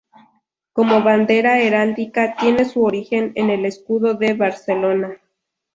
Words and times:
Como 0.73 1.03
bandera 1.03 1.59
heráldica 1.59 2.35
tiene 2.35 2.65
su 2.65 2.83
origen 2.83 3.33
en 3.35 3.51
el 3.51 3.65
escudo 3.67 4.15
de 4.15 4.33
Barcelona. 4.33 5.19